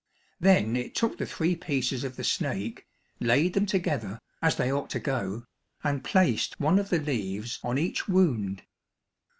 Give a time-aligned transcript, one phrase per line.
[0.39, 2.87] Then it took the three pieces of the snake,
[3.19, 5.45] laid them together, as they ought to go,
[5.83, 8.63] and placed one of the leaves on each wound.